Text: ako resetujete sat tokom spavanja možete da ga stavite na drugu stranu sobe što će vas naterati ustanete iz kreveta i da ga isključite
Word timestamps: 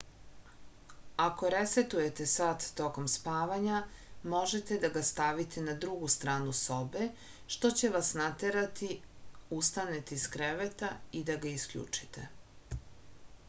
ako 1.23 1.49
resetujete 1.53 2.25
sat 2.31 2.63
tokom 2.79 3.09
spavanja 3.15 3.81
možete 4.35 4.79
da 4.85 4.91
ga 4.95 5.03
stavite 5.11 5.63
na 5.67 5.75
drugu 5.85 6.09
stranu 6.15 6.55
sobe 6.61 7.09
što 7.57 7.71
će 7.83 7.93
vas 7.97 8.11
naterati 8.23 8.91
ustanete 9.59 10.21
iz 10.23 10.27
kreveta 10.39 10.91
i 11.21 11.23
da 11.31 11.37
ga 11.47 11.53
isključite 11.61 12.27